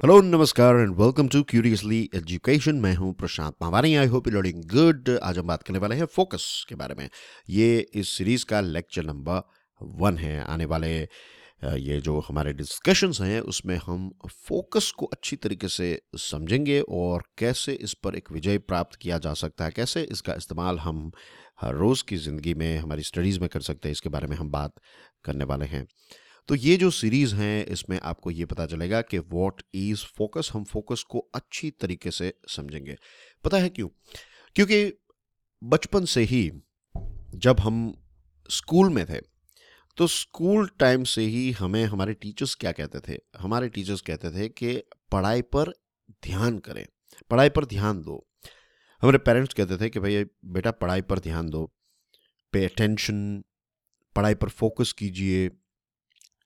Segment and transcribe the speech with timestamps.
[0.00, 3.94] Hello नमस्कार and welcome to curiously education मैं हूँ Prashant Mavani.
[3.94, 7.08] I hope you learning good आज हम बात करने वाले हैं फोकस के बारे में।
[7.50, 9.42] ये इस सीरीज़ का लेक्चर नंबर
[10.00, 14.10] वन है। आने वाले ये जो हमारे डिस्कशंस हैं, उसमें हम
[14.48, 19.34] फोकस को अच्छी तरीके से समझेंगे और कैसे इस पर एक विजय प्राप्त किया जा
[19.34, 21.10] सकता है, कैसे इसका इस्तेमाल हम
[21.60, 24.50] हर रोज़ की ज़िंदगी में, हमारी स्टडीज़ में कर सकते हैं, इसके बारे में हम
[24.50, 24.72] बात
[25.24, 25.86] करने वाले हैं।
[26.50, 30.64] तो ये जो सीरीज़ हैं, इसमें आपको ये पता चलेगा कि वॉट इज़ फोकस हम
[30.64, 32.96] फोकस को अच्छी तरीके से समझेंगे।
[33.44, 33.88] पता है क्यों?
[34.56, 34.92] क्योंकि
[35.62, 36.50] बचपन से ही
[37.34, 37.94] जब हम
[38.50, 39.20] स्कूल में थे
[39.96, 43.18] तो स्कूल टाइम से ही हमें हमारे टीचर्स क्या कहते थे?
[43.38, 44.76] हमारे टीचर्स कहते थे कि
[45.12, 45.72] पढ़ाई पर
[46.24, 46.86] ध्यान करें,
[47.30, 48.26] पढ़ाई पर ध्यान दो।
[49.02, 51.64] हमारे पेरेंट्स कहते थे कि भाई, बेटा पढ़ाई पर ध्यान दो
[52.52, 53.42] पे अटेंशन
[54.16, 55.50] पढ़ाई पर फोकस कीजिए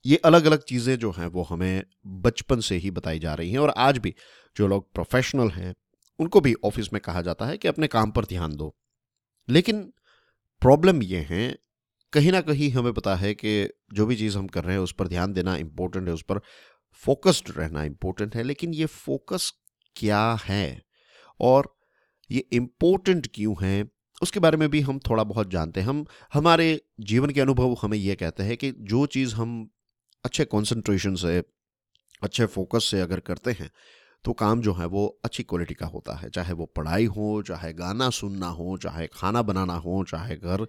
[0.06, 3.58] ये अलग अलग चीज़ें जो हैं वो हमें बचपन से ही बताई जा रही हैं
[3.58, 4.14] और आज भी
[4.56, 5.74] जो लोग प्रोफेशनल हैं,
[6.18, 8.76] उनको भी ऑफ़िस में कहा जाता है कि अपने काम पर ध्यान दो।
[9.48, 9.92] लेकिन
[10.60, 11.58] प्रॉब्लम ये है,
[12.12, 14.92] कहीं ना कहीं हमें पता है कि जो भी चीज़ हम कर रहे हैं उस
[14.92, 16.40] पर ध्यान देना इम्पोर्टेंट है, उस पर
[16.92, 19.52] फोकस्ड रहना इम्पोर्टेंट है, लेकिन ये फोकस
[19.96, 20.82] क्या है?
[21.40, 21.76] और
[22.30, 23.88] ये इम्पोर्टेंट क्यों है?
[24.22, 27.98] उसके बारे में भी हम थोड़ा बहुत जानते हैं। हम, हमारे जीवन के अनुभव हमें
[27.98, 29.70] यह कहते हैं कि जो चीज़ हम
[30.24, 31.42] अच्छे कॉन्सेंट्रेशन से,
[32.22, 33.70] अच्छे फोकस से अगर करते हैं
[34.24, 37.72] तो काम जो है वो अच्छी क्वालिटी का होता है। चाहे वो पढ़ाई हो, चाहे
[37.72, 40.66] गाना सुनना हो, चाहे खाना बनाना हो, चाहे घर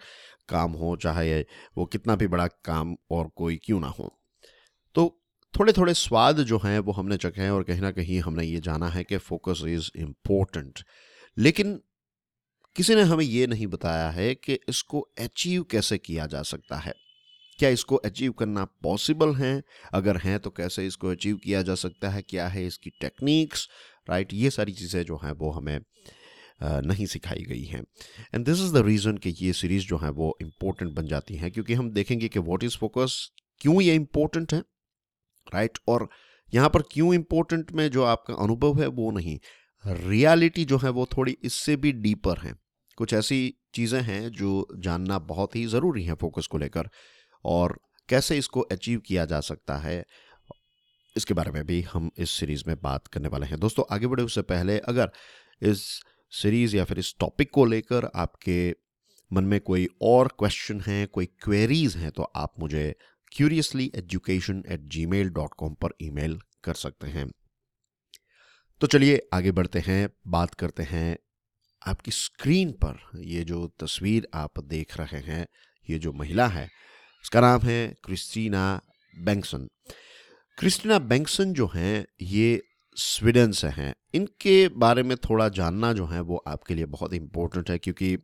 [0.50, 1.39] काम हो, चाहे
[1.78, 4.12] वो कितना भी बड़ा काम और कोई क्यों ना हो।
[4.95, 5.08] तो
[5.53, 8.59] थोड़े थोड़े स्वाद जो हैं वो हमने चखे हैं और कहीं ना कहीं हमने ये
[8.59, 10.80] जाना है कि फोकस इज़ इम्पोर्टेंट
[11.38, 11.80] लेकिन
[12.75, 16.94] किसी ने हमें ये नहीं बताया है कि इसको अचीव कैसे किया जा सकता है।
[17.59, 19.61] क्या इसको अचीव करना पॉसिबल है?
[19.94, 22.22] अगर हैं तो कैसे इसको अचीव किया जा सकता है?
[22.22, 23.67] क्या है इसकी टेक्निक्स
[24.08, 25.80] राइट ये सारी चीज़ें जो हैं, वो हमें
[26.64, 27.81] नहीं सिखाई गई हैं।
[28.34, 31.52] And this is the reason कि ये सीरीज़ जो है, वो इम्पोर्टेंट बन जाती हैं,
[31.52, 33.18] क्योंकि हम देखेंगे कि वॉट इज़ फोकस
[33.62, 34.59] क्यों ये इम्पोर्टेंट है?
[35.47, 36.08] राइट और
[36.53, 39.38] यहाँ पर क्यों इम्पोर्टेंट में जो आपका अनुभव है, वो नहीं।
[39.84, 42.53] रियलिटी जो है, वो थोड़ी इससे भी डीपर है।
[42.97, 46.90] कुछ ऐसी चीज़ें हैं, जो जानना बहुत ही ज़रूरी है फोकस को लेकर।
[47.45, 47.78] और
[48.09, 50.03] कैसे इसको अचीव किया जा सकता है,
[51.16, 54.23] इसके बारे में भी हम इस सीरीज़ में बात करने वाले हैं। दोस्तों, आगे बढ़े
[54.23, 55.11] उससे पहले अगर
[55.61, 55.84] इस
[56.31, 58.75] सीरीज़ या फिर इस टॉपिक को लेकर आपके
[59.31, 62.94] मन में कोई और क्वेश्चन है, कोई क्वेरीज हैं तो आप मुझे
[63.31, 67.29] curiously education at gmail dot com पर ईमेल कर सकते हैं।
[68.81, 71.17] तो चलिए आगे बढ़ते हैं, बात करते हैं
[71.81, 75.45] आपकी स्क्रीन पर। ये जो तस्वीर आप देख रहे हैं,
[75.88, 76.69] ये जो महिला है
[77.25, 78.81] इसका नाम है क्रिस्टीना
[79.19, 79.68] बैंक्सन।
[80.58, 82.62] क्रिस्टीना बैंक्सन जो हैं, ये
[82.96, 87.69] स्वीडन से हैं। इनके बारे में थोड़ा जानना जो है, वो आपके लिए बहुत इम्पोर्टेंट
[87.69, 88.18] है, क्योंकि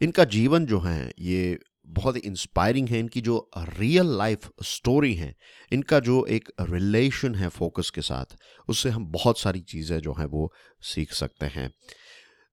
[0.00, 5.34] इनका जीवन जो है, ये बहुत ही इंस्पायरिंग है। इनकी जो रियल लाइफ स्टोरी है,
[5.72, 8.36] इनका जो एक रिलेशन है फोकस के साथ,
[8.68, 11.72] उससे हम बहुत सारी चीज़ें जो हैं, वो सीख सकते हैं।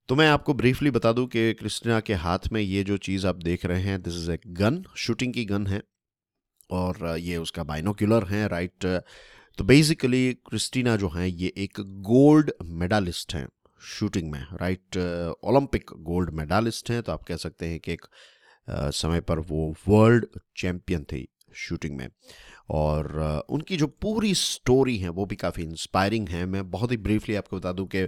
[0.09, 3.35] तो मैं आपको ब्रीफली बता दूँ कि क्रिस्टिना के हाथ में ये जो चीज़ आप
[3.35, 5.81] देख रहे हैं this is a gun shooting की गन है,
[6.69, 8.85] और ये उसका बाइनोक्यूलर है राइट
[9.57, 13.47] तो बेसिकली क्रिस्टीना जो है, ये एक गोल्ड मेडलिस्ट हैं
[13.81, 14.97] शूटिंग में राइट
[15.43, 18.05] ओलंपिक गोल्ड मेडलिस्ट हैं तो आप कह सकते हैं कि एक
[18.69, 20.25] समय पर वो वर्ल्ड
[20.57, 22.07] चैम्पियन थी शूटिंग में।
[22.71, 27.35] और उनकी जो पूरी स्टोरी है, वो भी काफ़ी इंस्पायरिंग है। मैं बहुत ही ब्रीफली
[27.35, 28.07] आपको बता दूँ कि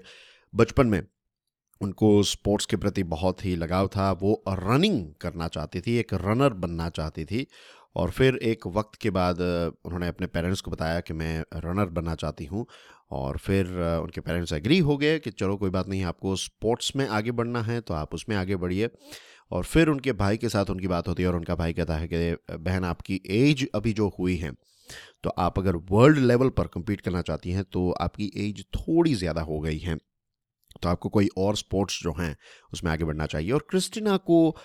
[0.54, 1.02] बचपन में
[1.81, 6.53] उनको स्पोर्ट्स के प्रति बहुत ही लगाव था। वो रनिंग करना चाहती थी, एक रनर
[6.56, 7.45] बनना चाहती थी
[7.95, 12.16] और फिर एक वक्त के बाद उन्होंने अपने पेरेंट्स को बताया कि मैं रनर बनना
[12.16, 12.66] चाहती हूँ
[13.12, 13.68] और फिर
[14.01, 17.62] उनके पेरेंट्स एग्री हो गए कि चलो कोई बात नहीं, आपको स्पोर्ट्स में आगे बढ़ना
[17.63, 18.89] है तो आप उसमें आगे बढ़िए।
[19.51, 22.07] और फिर उनके भाई के साथ उनकी बात होती है और उनका भाई कहता है
[22.07, 24.51] कि बहन आपकी एज अभी जो हुई है
[25.23, 29.42] तो आप अगर वर्ल्ड लेवल पर कम्पीट करना चाहती हैं तो आपकी एज थोड़ी ज़्यादा
[29.42, 29.98] हो गई है।
[30.81, 32.36] तो आपको कोई और स्पोर्ट्स जो हैं,
[32.74, 34.56] उसमें आगे बढ़ना चाहिए। और क्रिस्टिना को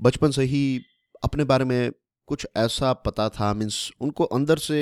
[0.00, 0.80] बचपन से ही
[1.24, 1.92] अपने बारे में
[2.28, 4.80] कुछ ऐसा पता था मीन्स उनको अंदर से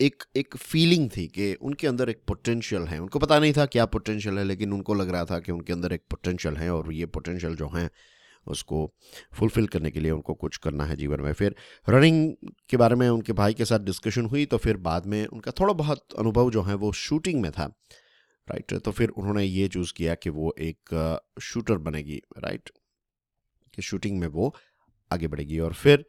[0.00, 3.84] एक एक फीलिंग थी कि उनके अंदर एक पोटेंशियल है। उनको पता नहीं था क्या
[3.86, 7.06] पोटेंशियल है, लेकिन उनको लग रहा था कि उनके अंदर एक पोटेंशियल है और ये
[7.06, 7.88] पोटेंशियल जो हैं,
[8.46, 8.92] उसको
[9.32, 11.54] फुलफ़िल करने के लिए उनको कुछ करना है जीवन में। फिर
[11.88, 12.34] रनिंग
[12.70, 15.74] के बारे में उनके भाई के साथ डिस्कशन हुई तो फिर बाद में उनका थोड़ा
[15.74, 17.72] बहुत अनुभव जो है वो शूटिंग में था।
[18.48, 18.74] राइट?
[18.74, 22.70] तो फिर उन्होंने ये चूज़ किया कि वो एक शूटर बनेगी, राइट?
[23.74, 24.54] कि शूटिंग में वो
[25.12, 26.04] आगे बढ़ेगी और फिर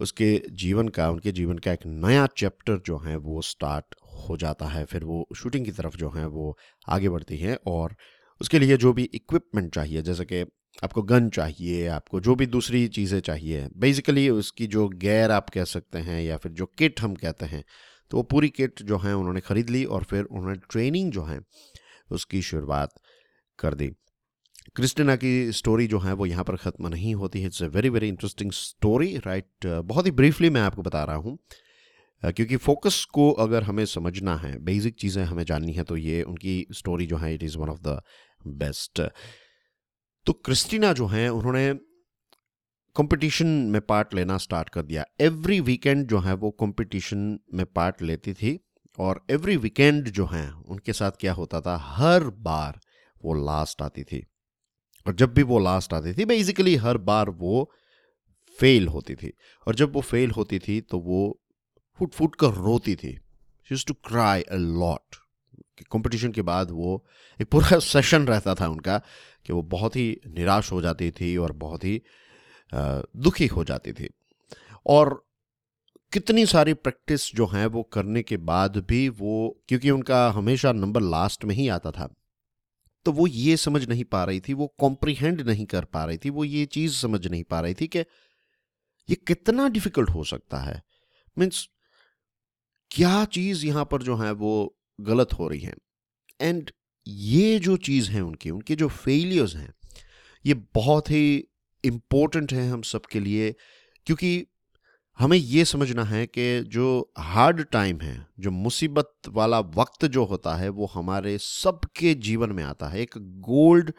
[0.00, 4.66] उसके जीवन का, उनके जीवन का एक नया चैप्टर जो है वो स्टार्ट हो जाता
[4.66, 6.56] है। फिर वो शूटिंग की तरफ़ जो है वो
[6.88, 7.94] आगे बढ़ती हैं और
[8.40, 10.40] उसके लिए जो भी इक्विपमेंट चाहिए, जैसे कि
[10.84, 15.64] आपको गन चाहिए, आपको जो भी दूसरी चीज़ें चाहिए, बेसिकली उसकी जो गैर आप कह
[15.64, 17.64] सकते हैं या फिर जो किट हम कहते हैं
[18.12, 21.38] तो वो पूरी किट जो है उन्होंने ख़रीद ली और फिर उन्होंने ट्रेनिंग जो है
[22.10, 22.90] उसकी शुरुआत
[23.58, 23.88] कर दी।
[24.76, 27.88] क्रिस्टिना की स्टोरी जो है वो यहाँ पर ख़त्म नहीं होती है। It's a very
[27.88, 29.66] very interesting story, right?
[29.66, 31.38] बहुत ही ब्रीफली मैं आपको बता रहा हूँ
[32.22, 36.66] क्योंकि फोकस को अगर हमें समझना है, बेसिक चीज़ें हमें जाननी है तो ये उनकी
[36.72, 38.00] स्टोरी जो है, it is one of the
[38.58, 39.00] best.
[40.26, 41.72] तो क्रिस्टिना जो है, उन्होंने
[42.96, 48.02] कंपटीशन में पार्ट लेना स्टार्ट कर दिया। एवरी वीकेंड जो है वो कंपटीशन में पार्ट
[48.02, 48.58] लेती थी
[48.98, 51.76] और एवरी वीकेंड जो है उनके साथ क्या होता था?
[51.76, 52.80] हर बार
[53.24, 54.26] वो लास्ट आती थी।
[55.06, 57.70] और जब भी वो लास्ट आती थी बेसिकली हर बार वो
[58.58, 59.32] फेल होती थी।
[59.66, 61.40] और जब वो फेल होती थी तो वो
[61.98, 63.12] फुट फुट कर रोती थी।
[63.72, 65.16] Use to cry a lot
[65.92, 67.04] competition के बाद वो
[67.40, 68.98] एक पूरा सेशन रहता था उनका
[69.46, 72.02] कि वो बहुत ही निराश हो जाती थी और बहुत ही
[72.72, 74.08] दुखी हो जाती थी।
[74.86, 75.22] और
[76.12, 81.02] कितनी सारी प्रैक्टिस जो है वो करने के बाद भी वो, क्योंकि उनका हमेशा नंबर
[81.02, 82.14] लास्ट में ही आता था
[83.06, 86.30] तो वो ये समझ नहीं पा रही थी, वो कॉम्प्रीहेंड नहीं कर पा रही थी,
[86.30, 90.80] वो ये चीज़ समझ नहीं पा रही थी कि ये कितना डिफ़िकल्ट हो सकता है।
[91.36, 91.66] मीन्स
[92.90, 94.52] क्या चीज़ यहाँ पर जो है वो
[94.98, 95.74] गलत हो रही है?
[96.40, 96.70] एंड
[97.06, 99.72] ये जो चीज़ है उनकी, उनके जो फेलियर्स हैं,
[100.44, 101.48] ये बहुत ही
[101.84, 103.54] इम्पोर्टेंट है हम सबके लिए,
[104.06, 104.46] क्योंकि
[105.18, 110.54] हमें ये समझना है कि जो हार्ड टाइम है, जो मुसीबत वाला वक्त जो होता
[110.56, 113.92] है, वो हमारे सबके जीवन में आता है। एक गोल्ड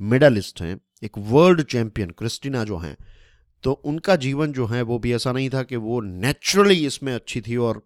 [0.00, 2.96] मेडलिस्ट हैं, एक वर्ल्ड चैंपियन क्रिस्टिना जो हैं
[3.64, 7.40] तो उनका जीवन जो है वो भी ऐसा नहीं था कि वो नेचुरली इसमें अच्छी
[7.40, 7.82] थी और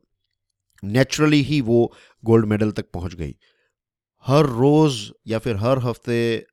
[0.83, 1.93] नेचुरली ही वो
[2.25, 3.35] गोल्ड मेडल तक पहुँच गई।
[4.27, 6.47] हर रोज़ या फिर हर हफ़्ते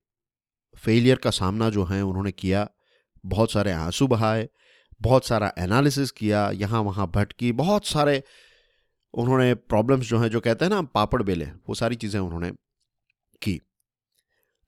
[0.77, 2.67] फेलियर का सामना जो है उन्होंने किया
[3.23, 4.47] बहुत सारे आँसू बहाए,
[5.01, 8.21] बहुत सारा एनालिसिस किया, यहाँ वहाँ भटकी, बहुत सारे
[9.13, 12.51] उन्होंने प्रॉब्लम्स जो हैं, जो कहते हैं ना, पापड़ बेले, वो सारी चीज़ें उन्होंने
[13.41, 13.59] की।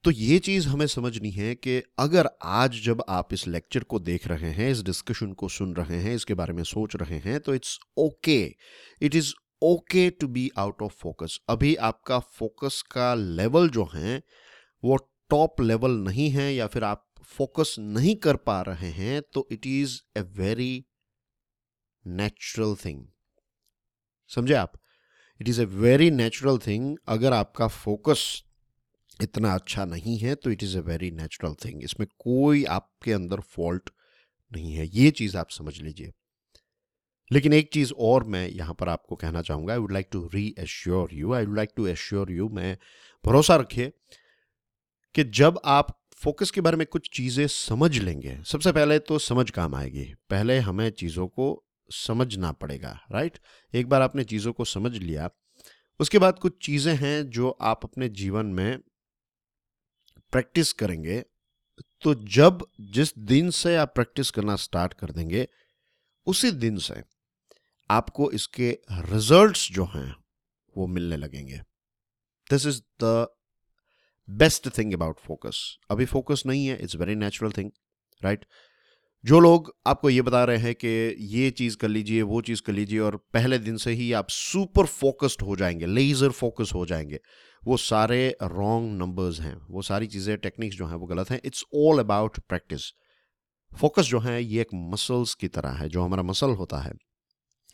[0.04, 4.26] तो ये चीज़ हमें समझनी है कि अगर आज जब आप इस लेक्चर को देख
[4.26, 7.54] रहे हैं, इस डिस्कशन को सुन रहे हैं, इसके बारे में सोच रहे हैं तो
[7.54, 8.42] it's okay
[9.02, 14.22] it is okay to be out of focus अभी आपका फोकस का लेवल जो है,
[14.82, 14.96] वो
[15.30, 19.66] टॉप लेवल नहीं है या फिर आप फोकस नहीं कर पा रहे हैं तो it
[19.66, 20.84] is a very
[22.06, 23.06] natural thing
[24.30, 24.72] समझे आप?
[25.40, 28.42] It is a very natural thing अगर आपका फोकस
[29.22, 33.40] इतना अच्छा नहीं है तो it is a very natural thing इसमें कोई आपके अंदर
[33.40, 33.90] फॉल्ट
[34.52, 36.12] नहीं है। ये चीज़ आप समझ लीजिए।
[37.32, 40.28] लेकिन एक चीज़ और मैं यहाँ पर आपको कहना चाहूँगा। I would like to
[40.58, 42.78] reassure you I would like to assure you मैं
[43.24, 43.92] भरोसा रखिए
[45.14, 49.50] कि जब आप फोकस के बारे में कुछ चीज़ें समझ लेंगे। सबसे पहले तो समझ
[49.50, 51.46] काम आएगी। पहले हमें चीज़ों को
[51.90, 53.38] समझना पड़ेगा राइट
[53.74, 55.28] एक बार आपने चीज़ों को समझ लिया,
[56.00, 58.78] उसके बाद कुछ चीज़ें हैं जो आप अपने जीवन में
[60.32, 61.22] प्रैक्टिस करेंगे।
[62.02, 65.46] तो जब जिस दिन से आप प्रैक्टिस करना स्टार्ट कर देंगे,
[66.26, 67.02] उसी दिन से
[67.90, 70.14] आपको इसके रिजल्ट्स जो हैं,
[70.76, 71.58] वो मिलने लगेंगे।
[72.50, 73.26] This is the
[74.30, 77.70] best thing about focus अभी फोकस नहीं है it's very natural thing
[78.24, 78.44] right
[79.24, 82.72] जो लोग आपको ये बता रहे हैं कि ये चीज़ कर लीजिए, वो चीज़ कर
[82.72, 87.20] लीजिए और पहले दिन से ही आप सुपर फोकस्ड हो जाएँगे लेजर फोकस हो जाएँगे।
[87.64, 91.64] वो सारे रॉन्ग नंबर्स हैं, वो सारी चीज़ें टेक्निक्स जो हैं, वो गलत हैं। It's
[91.74, 92.80] all about practice
[93.78, 96.92] focus जो है, ये एक मसल्स की तरह है, जो हमारा मसल होता है।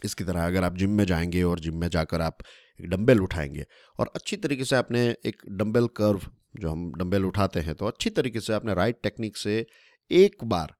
[0.05, 2.39] इसकी तरह अगर आप जिम में जाएँगे और जिम में जाकर आप
[2.81, 3.65] एक डंबल उठाएँगे
[3.99, 6.21] और अच्छी तरीके से आपने एक डंबल कर्व
[6.54, 9.64] जो हम डंबल उठाते हैं तो अच्छी तरीके से आपने राइट टेक्निक से
[10.11, 10.75] एक बार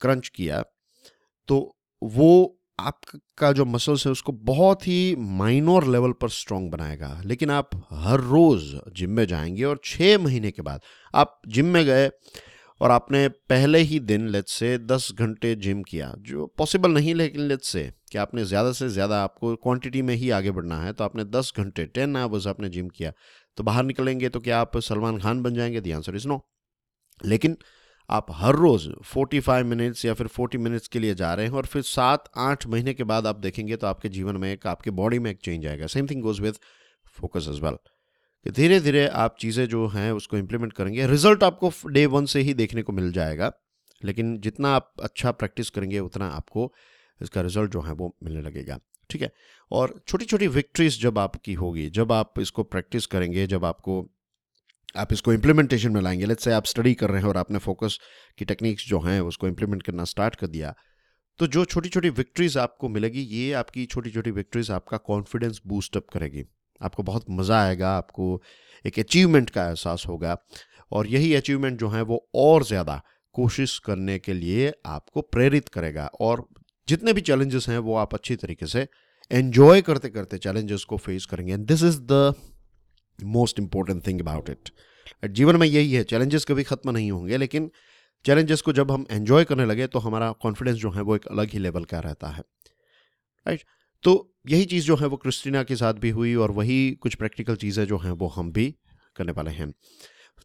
[0.00, 0.62] क्रंच किया
[1.48, 1.58] तो
[2.02, 7.70] वो आपका जो मसल्स है, उसको बहुत ही माइनर लेवल पर स्ट्रांग बनाएगा। लेकिन आप
[7.92, 8.64] हर रोज़
[8.96, 10.80] जिम में जाएँगे और छः महीने के बाद
[11.14, 12.08] आप जिम में गए
[12.80, 17.40] और आपने पहले ही दिन लेट से दस घंटे जिम किया, जो पॉसिबल नहीं, लेकिन
[17.42, 21.04] लेट से कि आपने ज़्यादा से ज़्यादा आपको क्वांटिटी में ही आगे बढ़ना है तो
[21.04, 23.12] आपने दस घंटे टेन आवर्स आपने जिम किया।
[23.58, 25.80] तो बाहर निकलेंगे तो क्या आप सलमान खान बन जाएँगे?
[25.80, 26.40] दी आंसर इज़ नो
[27.20, 27.56] लेकिन
[28.10, 31.66] आप हर रोज़ 45 मिनट्स या फिर 40 मिनट्स के लिए जा रहे हैं और
[31.66, 35.18] फिर सात, आठ महीने के बाद आप देखेंगे तो आपके जीवन में एक, आपके बॉडी
[35.18, 36.60] में एक चेंज आएगा। Same thing goes with
[37.16, 37.76] focus as well
[38.46, 42.40] कि धीरे धीरे आप चीज़ें जो हैं उसको इम्प्लीमेंट करेंगे। रिज़ल्ट आपको डे वन से
[42.40, 43.52] ही देखने को मिल जाएगा,
[44.02, 46.72] लेकिन जितना आप अच्छा प्रैक्टिस करेंगे, उतना आपको
[47.20, 48.78] इसका रिज़ल्ट जो है वो मिलने लगेगा।
[49.10, 49.32] ठीक है?
[49.70, 54.06] और छोटी छोटी विक्ट्रीज जब आपकी होगी, जब आप इसको प्रैक्टिस करेंगे, जब आपको,
[54.96, 57.98] आप इसको इम्प्लीमेंटेशन में लाएँगे लेट्स से आप स्टडी कर रहे हैं और आपने फोकस
[58.38, 60.74] की टेक्निक्स जो हैं, उसको इम्प्लीमेंट करना स्टार्ट कर दिया
[61.40, 66.06] तो जो छोटी छोटी विक्ट्रीज आपको मिलेगी, ये आपकी छोटी छोटी विक्ट्रीज आपका कॉन्फिडेंस बूस्टअप
[66.12, 66.44] करेगी।
[66.80, 68.42] आपको बहुत मज़ा आएगा, आपको
[68.84, 70.36] एक अचीवमेंट का एहसास होगा
[70.92, 73.00] और यही अचीवमेंट जो है, वो और ज़्यादा
[73.34, 76.46] कोशिश करने के लिए आपको प्रेरित करेगा और
[76.88, 78.86] जितने भी चैलेंजेस हैं, वो आप अच्छी तरीके से
[79.30, 82.34] एंजॉय करते करते चैलेंजेस को फेस करेंगे। And this is the
[83.18, 84.70] most important thing about it
[85.30, 87.70] जीवन में यही है चैलेंजेस कभी ख़त्म नहीं होंगे, लेकिन
[88.24, 91.50] चैलेंजेस को जब हम एंजॉय करने लगे तो हमारा कॉन्फिडेंस जो है, वो एक अलग
[91.50, 92.42] ही लेवल का रहता है।
[93.46, 93.70] Right right?
[94.04, 94.12] तो
[94.48, 97.84] यही चीज़ जो है, वो क्रिस्टीना के साथ भी हुई और वही कुछ प्रैक्टिकल चीज़ें
[97.86, 98.74] जो हैं, वो हम भी
[99.16, 99.72] करने वाले हैं।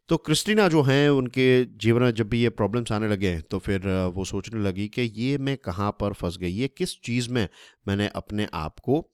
[0.08, 3.88] तो क्रिस्टीना जो हैं, उनके जीवन में जब भी ये प्रॉब्लम्स आने लगे तो फिर
[4.14, 6.50] वो सोचने लगी कि ये मैं कहाँ पर फंस गई?
[6.50, 7.48] ये किस चीज़ में
[7.88, 9.08] मैंने अपने आप को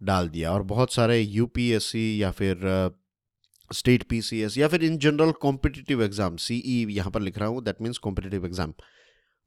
[0.00, 0.52] डाल दिया?
[0.52, 2.58] और बहुत सारे यूपीएससी या फिर
[3.70, 7.80] स्टेट पीसीएस या फिर इन जनरल कॉम्पिटिटिव एग्ज़ाम सीई यहाँ पर लिख रहा हूँ दैट
[7.82, 8.72] मीन्स कॉम्पिटिटिव एग्ज़ाम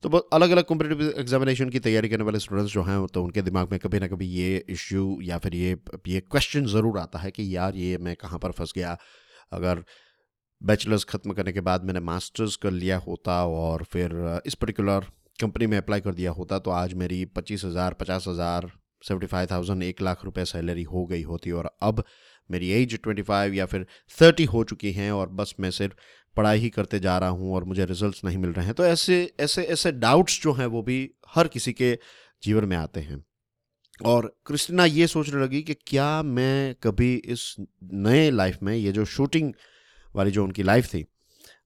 [0.03, 3.41] तो बहुत अलग अलग कॉम्पिटेटिव एग्जामिनेशन की तैयारी करने वाले स्टूडेंट्स जो हैं तो उनके
[3.41, 5.77] दिमाग में कभी ना कभी ये इश्यू या फिर ये
[6.07, 8.97] ये क्वेश्चन ज़रूर आता है कि यार ये मैं कहाँ पर फंस गया?
[9.53, 9.83] अगर
[10.65, 15.05] बैचलर्स ख़त्म करने के बाद मैंने मास्टर्स कर लिया होता और फिर, इस पर्टिकुलर
[15.39, 18.71] कंपनी में अप्लाई कर दिया होता तो आज मेरी पच्चीस हज़ार, पचास हज़ार
[19.03, 22.03] सेवेंटी फाइव थाउज़ेंड एक लाख रुपए सैलरी हो गई होती और अब
[22.49, 23.85] मेरी एज ट्वेंटी फाइव या फिर
[24.17, 25.93] थर्टी हो चुकी हैं और बस मैं सिर्फ़
[26.37, 29.21] पढ़ाई ही करते जा रहा हूँ और मुझे रिजल्ट्स नहीं मिल रहे हैं। तो ऐसे
[29.39, 30.97] ऐसे ऐसे डाउट्स जो हैं वो भी
[31.35, 31.93] हर किसी के
[32.43, 33.23] जीवन में आते हैं।
[34.05, 39.05] और क्रिस्टिना ये सोचने लगी कि क्या मैं कभी इस नए लाइफ में ये जो
[39.07, 39.53] शूटिंग
[40.15, 40.99] वाली जो उनकी लाइफ थी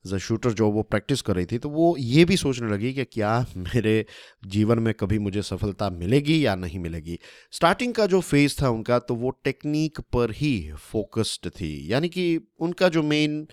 [0.05, 2.93] एज अ शूटर जो वो प्रैक्टिस कर रही थी तो वो ये भी सोचने लगी
[2.93, 4.05] कि क्या मेरे
[4.47, 7.19] जीवन में कभी मुझे सफलता मिलेगी या नहीं मिलेगी।
[7.51, 12.39] स्टार्टिंग का जो फ़ेज़ था उनका तो वो टेक्निक पर ही फोकस्ड थी। यानी कि
[12.59, 13.45] उनका जो मेन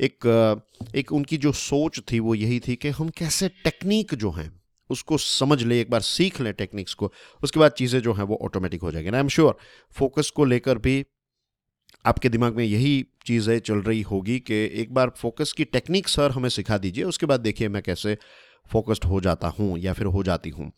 [0.00, 0.26] एक
[0.96, 4.50] एक उनकी जो सोच थी वो यही थी कि हम कैसे टेक्निक जो हैं,
[4.90, 7.12] उसको समझ ले, एक बार सीख लें टेक्निक्स को,
[7.42, 9.56] उसके बाद चीज़ें जो हैं वो ऑटोमेटिक हो जाएँगी। आई एम श्योर
[9.92, 11.04] फोकस को लेकर भी
[12.04, 16.30] आपके दिमाग में यही चीज़ें चल रही होगी कि एक बार फोकस की टेक्निक सर
[16.30, 18.16] हमें सिखा दीजिए, उसके बाद देखिए मैं कैसे
[18.70, 20.72] फोकस्ड हो जाता हूँ या फिर हो जाती हूँ।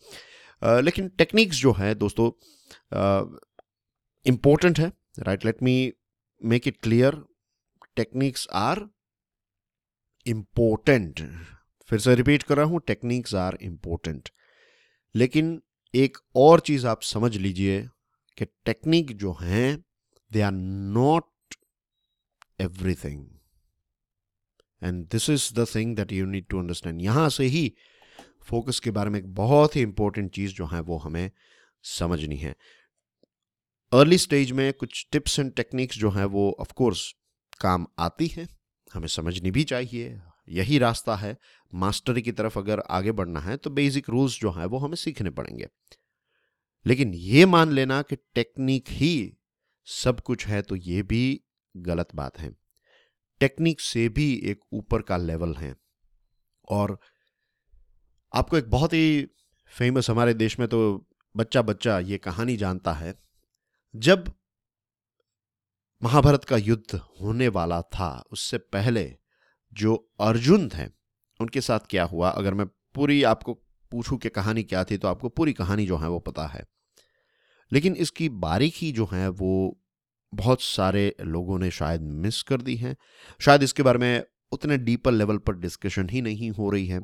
[0.83, 2.31] लेकिन टेक्निक्स जो है दोस्तों
[4.27, 5.93] इम्पोर्टेंट है right let me
[6.43, 7.23] make it clear
[7.97, 8.87] techniques are
[10.27, 11.21] important
[11.91, 14.29] फिर से रिपीट कर रहा हूँ टेक्निक्स आर इम्पोर्टेंट
[15.15, 15.61] लेकिन
[15.95, 17.81] एक और चीज़ आप समझ लीजिए
[18.39, 19.85] कि टेक्निक जो हैं
[20.35, 20.57] they are
[20.97, 21.57] not
[22.61, 23.25] everything.
[24.83, 27.75] And this is the thing that you need to understand यहाँ से ही
[28.43, 31.31] फोकस के बारे में एक बहुत ही इंपॉर्टेंट चीज़ जो है वो हमें
[31.83, 32.57] समझनी है।
[33.93, 37.15] अर्ली स्टेज में कुछ टिप्स एंड टेक्निक्स जो है वो ऑफकोर्स
[37.61, 38.49] काम आती है।
[38.95, 41.39] हमें समझनी भी चाहिए। यही रास्ता है।
[41.75, 45.31] मास्टरी की तरफ़ अगर आगे बढ़ना है तो बेसिक रूल्स जो है वो हमें सीखने
[45.31, 45.69] पड़ेंगे।
[46.87, 49.38] लेकिन ये मान लेना कि टेक्निक ही
[49.89, 51.41] सब कुछ है तो ये भी
[51.77, 52.57] गलत बात है।
[53.41, 55.77] टेक्निक से भी एक ऊपर का लेवल है।
[56.69, 56.99] और
[58.35, 59.29] आपको एक बहुत ही
[59.73, 63.15] फ़ेमस हमारे देश में तो बच्चा बच्चा ये कहानी जानता है।
[63.97, 64.33] जब
[66.03, 69.17] महाभारत का युद्ध होने वाला था, उससे पहले
[69.73, 70.87] जो अर्जुन थे,
[71.41, 72.31] उनके साथ क्या हुआ?
[72.31, 73.55] अगर मैं पूरी आपको
[73.91, 76.78] पूछूँ कि कहानी क्या थी तो आपको पूरी कहानी जो है वो पता है।
[77.73, 79.81] लेकिन इसकी बारीकी जो है, वो
[80.33, 82.97] बहुत सारे लोगों ने शायद मिस कर दी है।
[83.41, 87.01] शायद इसके बारे में उतने डीपर लेवल पर डिस्कशन ही नहीं हो रही है।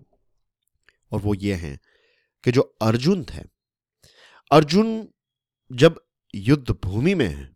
[1.13, 1.79] और वो ये हैं
[2.45, 3.43] कि जो अर्जुन थे,
[4.51, 5.09] अर्जुन
[5.73, 6.01] जब
[6.35, 7.49] युद्ध भूमि में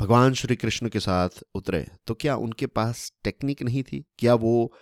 [0.00, 4.04] भगवान श्री कृष्ण के साथ उतरे तो क्या उनके पास टेक्निक नहीं थी?
[4.18, 4.72] क्या वो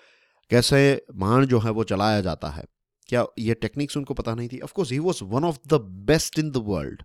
[0.51, 2.65] कैसे मान जो है, वो चलाया जाता है?
[3.09, 4.61] क्या ये टेक्निक्स उनको पता नहीं थी?
[4.61, 5.81] Of course he was one of the
[6.11, 7.03] best in the world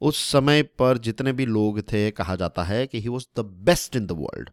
[0.00, 3.96] उस समय पर जितने भी लोग थे, कहा जाता है कि he was the best
[3.96, 4.50] in the world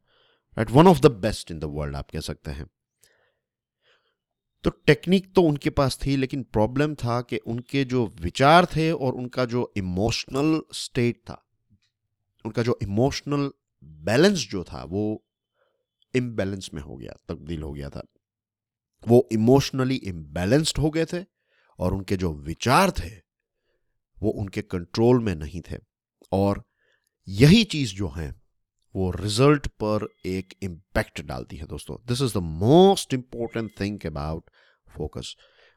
[0.58, 2.68] right one of the best in the world आप कह सकते हैं।
[4.64, 9.14] तो टेक्निक तो उनके पास थी, लेकिन प्रॉब्लम था कि उनके जो विचार थे और
[9.14, 11.46] उनका जो इमोशनल स्टेट था,
[12.46, 13.52] उनका जो इमोशनल
[13.84, 15.26] बैलेंस जो था, वो
[16.16, 18.04] इम्बैलेंस में हो गया, तब्दील हो गया था।
[19.08, 21.24] वो इमोशनली इम्बैलेंस्ड हो गए थे
[21.80, 23.25] और उनके जो विचार थे
[24.26, 25.78] वो उनके कंट्रोल में नहीं थे।
[26.32, 26.64] और
[27.28, 28.34] यही चीज़ जो है,
[28.96, 34.50] वो रिज़ल्ट पर एक इम्पैक्ट डालती है दोस्तों। This is the most important thing about
[34.98, 35.36] focus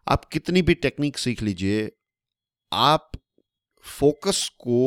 [0.08, 1.90] आप कितनी भी टेक्निक सीख लीजिए,
[2.72, 3.10] आप
[3.82, 4.78] फोकस को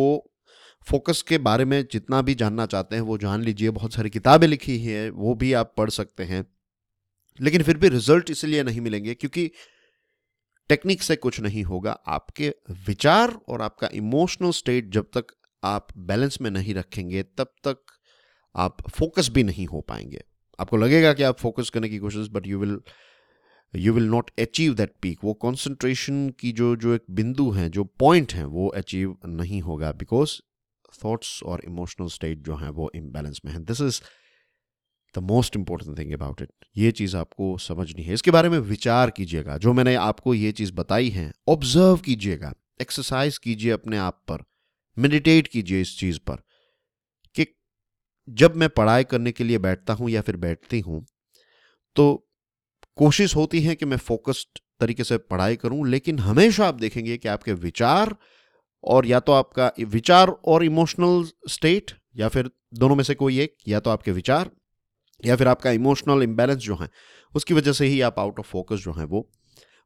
[0.87, 4.47] फोकस के बारे में जितना भी जानना चाहते हैं, वो जान लीजिए। बहुत सारी किताबें
[4.47, 6.45] लिखी हैं, वो भी आप पढ़ सकते हैं।
[7.41, 9.51] लेकिन फिर भी रिज़ल्ट इसलिए नहीं मिलेंगे क्योंकि
[10.71, 12.55] टेक्निक से कुछ नहीं होगा, आपके
[12.87, 15.25] विचार और आपका इमोशनल स्टेट जब तक
[15.63, 17.77] आप बैलेंस में नहीं रखेंगे, तब तक
[18.55, 20.23] आप फोकस भी नहीं हो पाएँगे।
[20.59, 22.79] आपको लगेगा कि आप फोकस करने की कोशिश but you will
[23.75, 27.83] you will not achieve that peak वो कॉन्सेंट्रेशन की जो जो एक बिंदु है, जो
[27.83, 30.39] पॉइंट है, वो अचीव नहीं होगा बिकॉज़
[31.05, 34.01] थॉट्स और इमोशनल स्टेट जो है, वो इम्बेलेंस में है। This is
[35.15, 39.09] the most important thing about it ये चीज़ आपको समझनी है। इसके बारे में विचार
[39.09, 44.43] कीजिएगा। जो मैंने आपको ये चीज़ बताई है ऑब्ज़र्व कीजिएगा। एक्सरसाइज कीजिए अपने आप पर।
[44.97, 46.35] मेडिटेट कीजिए इस चीज़ पर
[47.35, 47.45] कि
[48.27, 51.05] जब मैं पढ़ाई करने के लिए बैठता हूँ या फिर बैठती हूँ
[51.95, 52.05] तो
[52.97, 57.27] कोशिश होती है कि मैं फोकस्ड तरीके से पढ़ाई करूँ, लेकिन हमेशा आप देखेंगे कि
[57.27, 58.15] आपके विचार
[58.83, 63.55] और या तो आपका विचार और इमोशनल स्टेट या फिर दोनों में से कोई एक,
[63.67, 64.49] या तो आपके विचार
[65.23, 66.89] या फिर आपका इमोशनल इम्बेलेंस जो है,
[67.33, 69.27] उसकी वजह से ही आप आउट ऑफ़ फोकस जो है वो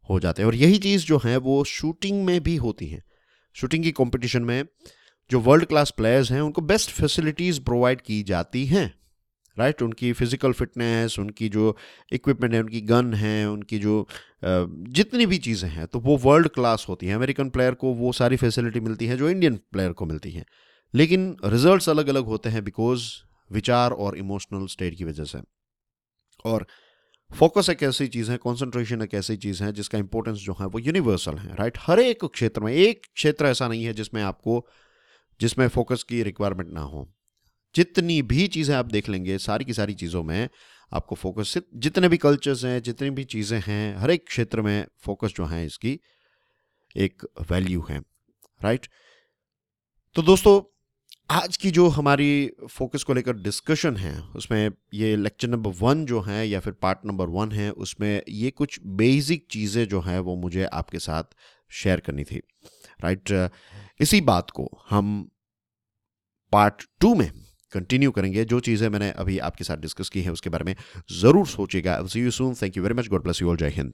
[0.10, 3.02] हो जाते हैं। और यही चीज़ जो है वो शूटिंग में भी होती है।
[3.56, 4.66] शूटिंग की कंपटीशन में
[5.30, 8.94] जो वर्ल्ड क्लास प्लेयर्स हैं, उनको बेस्ट फैसिलिटीज़ प्रोवाइड की जाती हैं।
[9.58, 11.76] राइट उनकी फ़िज़िकल फिटनेस उनकी जो
[12.14, 14.08] इक्विपमेंट है, उनकी गन है, उनकी जो
[14.44, 18.36] जितनी भी चीज़ें हैं तो वो वर्ल्ड क्लास होती हैं। अमेरिकन प्लेयर को वो सारी
[18.38, 20.46] फैसिलिटी मिलती है, जो इंडियन प्लेयर को मिलती हैं।
[20.94, 23.04] लेकिन रिजल्ट्स अलग अलग होते हैं बिकॉज़
[23.52, 25.40] विचार और इमोशनल स्टेट की वजह से।
[26.46, 26.66] और
[27.32, 30.80] फोकस एक ऐसी चीज़ है कॉन्सेंट्रेशन एक ऐसी चीज़ है, जिसका इंपॉर्टेंस जो है वो
[30.80, 34.66] यूनिवर्सल है राइट हर एक क्षेत्र में, एक क्षेत्र ऐसा नहीं है जिसमें आपको,
[35.42, 37.08] जिसमें फोकस की रिक्वायरमेंट ना हो।
[37.76, 40.50] जितनी भी चीज़ें आप देख लेंगे, सारी की सारी चीज़ों में
[40.92, 45.34] आपको फोकस जितने भी कल्चर्स हैं, जितनी भी चीज़ें हैं, हर एक क्षेत्र में फोकस
[45.38, 46.00] जो है, इसकी
[46.96, 48.00] एक वैल्यू है
[48.62, 48.88] राइट
[50.16, 50.62] तो दोस्तों
[51.30, 56.20] आज की जो हमारी फोकस को लेकर डिस्कशन है, उसमें ये लेक्चर नंबर वन जो
[56.22, 60.36] है या फिर पार्ट नंबर वन है, उसमें ये कुछ बेसिक चीज़ें जो हैं वो
[60.36, 61.36] मुझे आपके साथ
[61.72, 62.42] शेयर करनी थी।
[63.04, 63.52] राइट
[64.02, 65.30] इसी बात को हम
[66.54, 67.30] पार्ट टू में
[67.74, 70.76] कंटिन्यू करेंगे। जो चीज़ें मैंने अभी आपके साथ डिस्कस की है, उसके बारे में
[71.12, 73.94] ज़रूर सोचिएगा। See you soon thank you very much God bless you all जय हिंद।